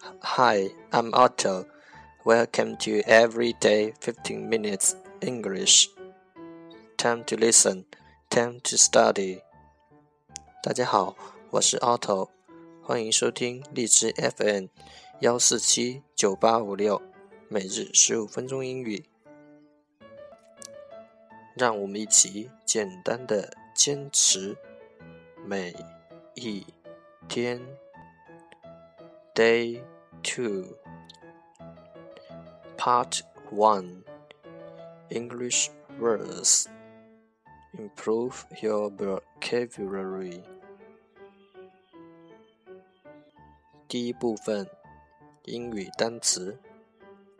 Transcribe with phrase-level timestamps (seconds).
[0.00, 1.66] Hi, I'm Otto.
[2.24, 5.88] Welcome to Everyday 15 Minutes English.
[6.96, 7.84] Time to listen,
[8.30, 9.42] time to study.
[10.62, 11.16] 大家好，
[11.50, 12.28] 我是 Otto，
[12.82, 14.66] 欢迎收听荔枝 FM
[15.20, 17.02] 幺四七九八五六，
[17.48, 19.04] 每日十五分钟英语。
[21.56, 24.56] 让我们一起简单的坚持
[25.44, 25.74] 每
[26.34, 26.64] 一
[27.28, 27.60] 天。
[29.34, 29.82] Day
[30.21, 30.77] two,
[32.77, 34.03] Part one,
[35.09, 36.67] English words.
[37.77, 40.43] Improve your vocabulary.
[43.87, 44.67] 第一部分，
[45.45, 46.59] 英语单词，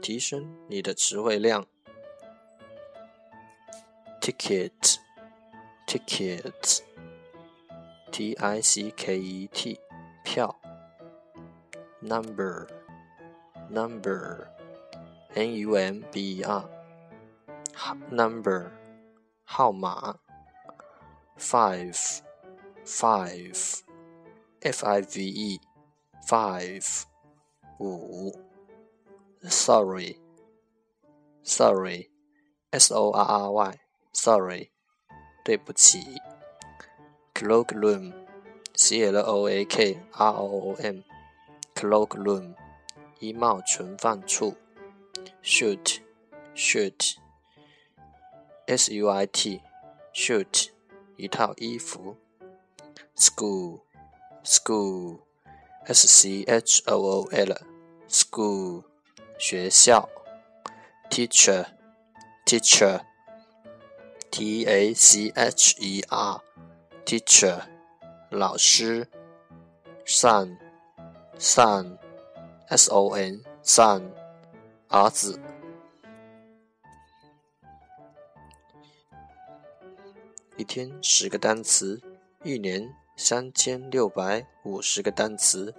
[0.00, 1.66] 提升你的词汇量。
[4.20, 4.98] Ticket,
[5.86, 6.80] ticket,
[8.10, 9.80] T-I-C-K-E-T，
[10.24, 10.58] 票。
[12.02, 12.68] Number,
[13.70, 14.48] number,
[15.34, 16.68] N-U-M-B-E-R,
[18.10, 18.70] number,
[19.44, 20.18] 号码。
[21.38, 22.22] Five,
[22.84, 23.82] five,
[24.60, 25.60] F-I-V-E,
[26.28, 27.04] five,
[27.78, 28.32] 五。
[29.44, 30.18] Sorry,
[31.44, 32.10] sorry,
[32.72, 33.74] S-O-R-R-Y,
[34.12, 34.70] sorry,
[35.44, 36.00] 对不起。
[37.34, 38.12] Cloakroom,
[41.87, 42.55] lockroom
[43.19, 44.55] 衣帽存放处
[45.41, 45.99] shoot
[46.55, 47.15] shoot
[48.65, 49.61] s u i t
[50.13, 50.69] shoot
[51.17, 52.17] 一套衣服
[53.15, 53.81] school
[54.43, 55.19] school
[55.85, 57.61] s c h o o l
[58.09, 58.83] school
[59.37, 60.09] 学校
[61.09, 61.65] teacher
[62.45, 63.01] teacher
[64.31, 66.41] t a c h e r
[67.05, 67.61] teacher
[68.29, 69.07] 老师
[70.05, 70.57] son
[71.37, 71.97] son,
[72.69, 74.03] S-O-N, son,
[74.89, 75.39] 儿子。
[80.55, 82.01] 一天十个单词，
[82.43, 85.73] 一年三千六百五十个单词，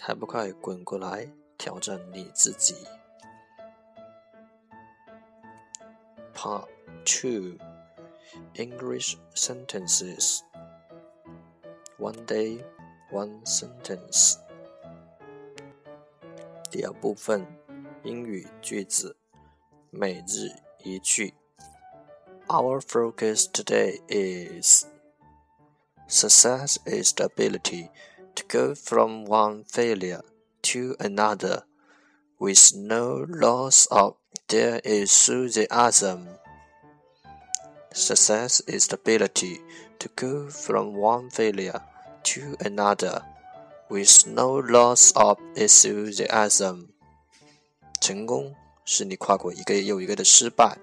[0.00, 1.28] 还不快滚过来
[1.58, 2.76] 挑战你自己
[6.34, 6.68] ！Part
[7.04, 7.58] Two
[8.54, 10.40] English Sentences
[11.98, 12.64] One Day
[13.11, 14.37] One Sentence
[16.71, 17.45] 第二部分
[18.03, 19.15] 英语句子，
[19.91, 20.49] 每日
[20.83, 21.33] 一句。
[22.47, 24.85] Our focus today is
[26.07, 27.89] success is the ability
[28.35, 30.21] to go from one failure
[30.63, 31.63] to another
[32.39, 34.15] with no loss of
[34.47, 36.39] their enthusiasm.
[37.91, 39.61] Success is the ability
[39.99, 41.81] to go from one failure
[42.27, 43.23] to another
[43.89, 46.87] with no loss of enthusiasm.
[48.01, 48.55] 成功
[48.85, 50.77] 是你跨过一个又一个的失败，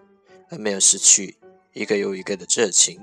[0.50, 1.36] 而没有失去
[1.72, 3.00] 一个又一个的热情。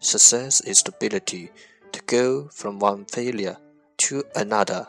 [0.00, 1.50] Success is the ability
[1.92, 3.56] to go from one failure
[3.96, 4.88] to another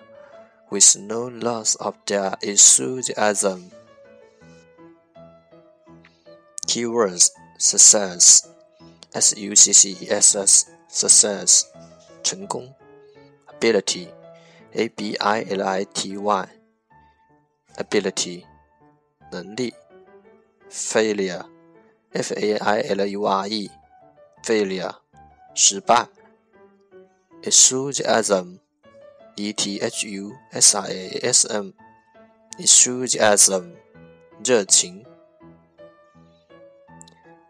[0.69, 3.71] with no loss of their enthusiasm.
[6.67, 8.41] Keywords success,
[9.13, 11.63] s u c c e s s, success,
[12.23, 12.73] 成功。
[13.47, 14.09] Ability,
[14.73, 16.49] a b i l i t y,
[17.77, 18.45] ability,
[19.31, 19.73] 能力。
[20.69, 21.45] Failure
[22.11, 23.69] f a i l u r e
[24.43, 24.95] failure
[25.53, 26.07] 失败，
[27.43, 28.59] enthusiasm
[29.35, 31.71] e t h u s i a s m
[32.57, 33.75] enthusiasm
[34.43, 35.05] 热情。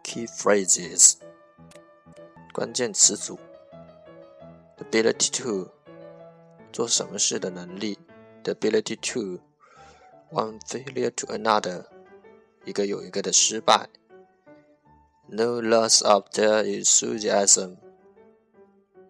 [0.03, 1.16] Key phrases
[2.53, 3.40] 关键词组
[4.80, 5.72] ：ability to
[6.72, 7.97] 做什么事的能力，
[8.44, 9.40] the ability to
[10.31, 11.86] one failure to another
[12.66, 13.90] 一个有一个的失败。
[15.28, 17.78] no loss of their enthusiasm，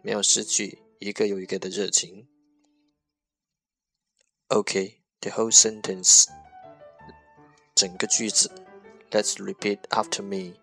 [0.01, 2.27] 没有失去一个又一个的热情。
[4.47, 6.25] OK，the whole sentence，
[7.73, 8.49] 整个句子。
[9.11, 10.55] Let's repeat after me.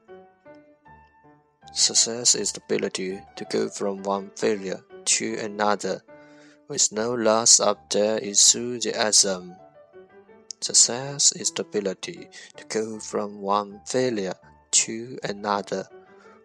[1.74, 6.02] Success is the ability to go from one failure to another
[6.68, 9.54] with no loss of their enthusiasm.
[10.60, 14.34] Success is the ability to go from one failure
[14.70, 15.88] to another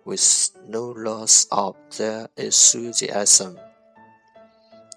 [0.06, 3.60] with no loss of their enthusiasm.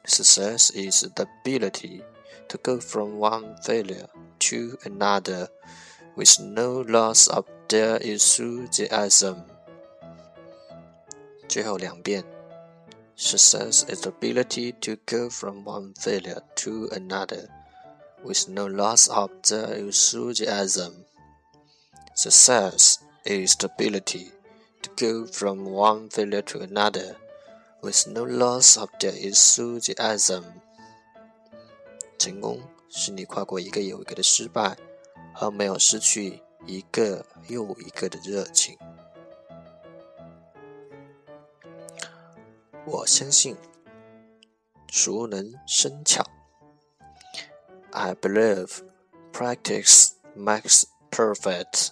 [0.07, 2.03] Success is the ability
[2.49, 4.09] to go from one failure
[4.39, 5.49] to another
[6.17, 9.45] with no loss of their enthusiasm.
[11.49, 12.25] 最后两遍
[13.17, 17.49] Success is the ability to go from one failure to another
[18.25, 21.05] with no loss of the enthusiasm.
[22.15, 24.33] Success is the ability
[24.83, 27.17] to go from one failure to another
[27.83, 30.45] with no loss of the enthusiasm.
[32.19, 34.77] 成功是你跨过一个又一个的失败，
[35.35, 38.77] 而没有失去一个又一个的热情。
[42.87, 43.57] 我相信，
[44.89, 46.25] 熟能生巧。
[47.93, 48.83] I believe
[49.33, 51.91] practice makes perfect.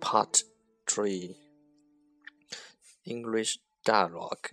[0.00, 0.42] Part
[0.86, 1.36] 3
[3.04, 4.50] English Dialogue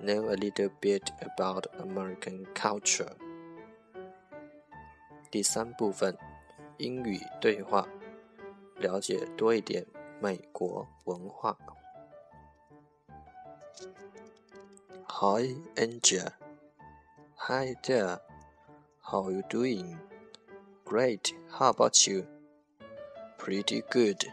[0.00, 3.16] Know a little bit about American culture.
[5.30, 6.16] 第三部分
[6.78, 7.88] 英语对话，
[8.76, 9.86] 了解多一点
[10.20, 11.56] 美国文化。
[15.06, 16.32] Hi, Angel.
[17.36, 18.20] Hi there.
[19.00, 19.98] How are you doing?
[20.84, 21.32] Great.
[21.50, 22.26] How about you?
[23.38, 24.24] Pretty good.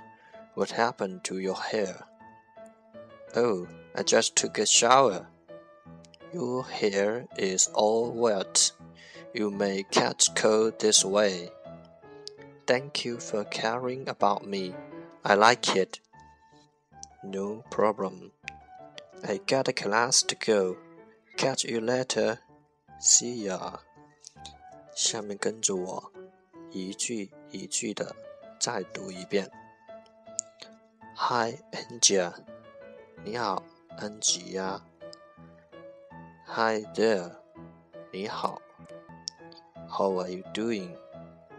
[0.55, 2.05] What happened to your hair?
[3.35, 5.27] Oh, I just took a shower.
[6.33, 8.71] Your hair is all wet.
[9.33, 11.51] You may catch cold this way.
[12.65, 14.73] Thank you for caring about me.
[15.25, 15.99] I like it.
[17.23, 18.31] No problem.
[19.23, 20.77] I got a class to go.
[21.37, 22.39] Catch you later.
[22.99, 23.79] See ya.
[24.95, 26.11] 下面跟着我，
[26.71, 28.15] 一句一句的
[28.59, 29.49] 再读一遍。
[31.15, 32.33] Hi, Angel.
[33.23, 33.63] 你好，
[33.97, 34.83] 安吉呀。
[36.47, 37.35] Hi there.
[38.11, 38.61] 你好。
[39.87, 40.95] How are you doing?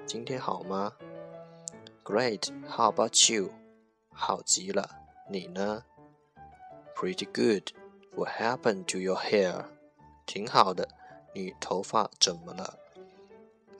[0.04, 0.92] 今天好吗
[2.06, 2.50] ？Great.
[2.68, 3.50] How about you?
[4.10, 4.90] 好极了，
[5.28, 5.84] 你呢？
[6.94, 7.72] Pretty good.
[8.14, 9.66] What happened to your hair?
[10.26, 10.88] 挺好的，
[11.34, 12.78] 你头发怎么了？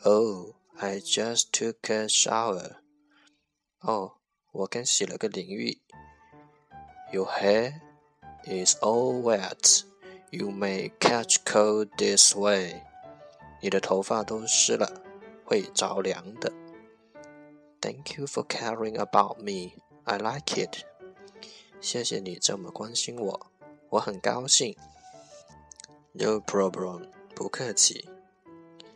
[0.05, 2.77] Oh, I just took a shower.
[3.81, 4.15] 哦，
[4.53, 5.81] 我刚洗了个淋浴。
[7.13, 7.81] Your hair
[8.45, 9.85] is all wet.
[10.31, 12.83] You may catch cold this way.
[13.61, 15.03] 你的头发都湿了，
[15.45, 16.51] 会着凉的。
[17.87, 19.75] Thank you for caring about me.
[20.05, 20.85] I like it.
[21.81, 23.47] 谢谢你这么关心我，
[23.91, 24.77] 我很高兴。
[26.13, 27.09] No problem.
[27.35, 28.09] 不客气。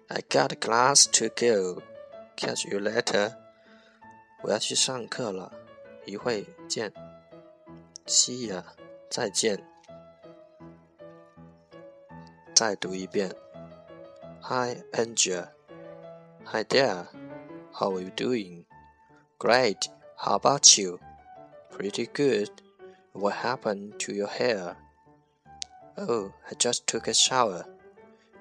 [0.09, 1.83] I got a class to go.
[2.37, 3.35] Catch you later.
[4.43, 5.53] 我要去上课了，
[6.05, 6.93] 一会见。
[8.07, 8.63] See ya.
[9.11, 9.65] 再见。
[12.55, 13.35] 再读一遍。
[14.43, 15.49] Hi, Angel.
[16.45, 17.07] Hi there.
[17.73, 18.65] How are you doing?
[19.42, 19.90] Great.
[20.18, 21.00] How about you?
[21.72, 22.52] Pretty good.
[23.14, 24.78] What happened to your hair?
[25.98, 27.66] Oh, I just took a shower.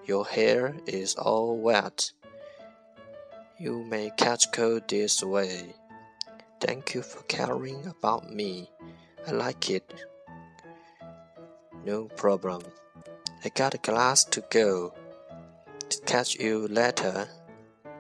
[0.04, 2.12] Your hair is all wet.
[3.58, 5.74] You may catch cold this way.
[6.60, 8.70] Thank you for caring about me.
[9.26, 9.94] I like it.
[11.86, 12.60] No problem.
[13.42, 14.92] I got a class to go.
[16.04, 17.26] Catch you later.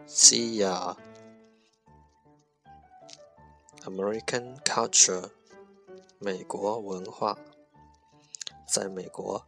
[0.04, 0.96] See ya.
[3.84, 5.30] American culture，
[6.18, 7.38] 美国文化。
[8.68, 9.46] 在美国，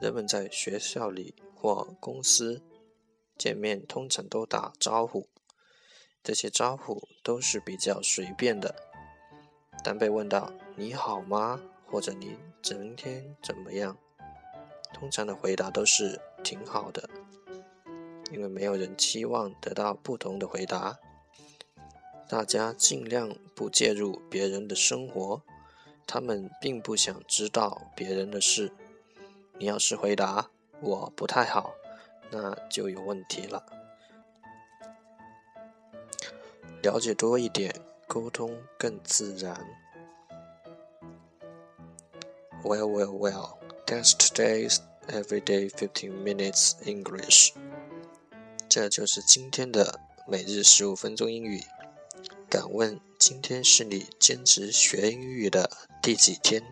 [0.00, 2.62] 人们在学校里或公司
[3.36, 5.28] 见面通常都打招呼，
[6.24, 8.74] 这些招呼都是比较随便的。
[9.84, 13.98] 当被问到“你好吗”或者“你今天怎么样”，
[14.94, 17.08] 通常的回答都是“挺好的”，
[18.32, 20.98] 因为没有人期望得到不同的回答。
[22.28, 25.42] 大家尽量不介入别人的生活，
[26.06, 28.72] 他们并不想知道别人的事。
[29.58, 30.50] 你要是回答
[30.82, 31.74] “我不太好”，
[32.30, 33.64] 那就有问题了。
[36.82, 37.74] 了解多一点，
[38.08, 39.64] 沟通更自然。
[42.64, 43.58] Well, well, well.
[43.86, 47.52] That's today's everyday fifteen minutes English.
[48.68, 51.62] 这就是今天的每日十五分钟英语。
[52.48, 56.62] 敢问今天是你坚持学英语的第几天？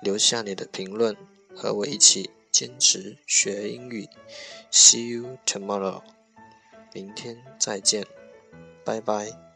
[0.00, 1.16] 留下你的评论，
[1.54, 4.08] 和我一起坚持学英语。
[4.72, 6.02] See you tomorrow，
[6.94, 8.06] 明天再见，
[8.84, 9.49] 拜拜。